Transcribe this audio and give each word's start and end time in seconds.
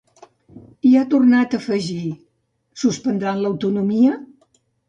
I 0.91 0.93
ha 0.99 1.03
tornat 1.11 1.53
a 1.53 1.59
afegir: 1.63 2.09
Suspendran 2.85 3.45
l’autonomia? 3.47 4.19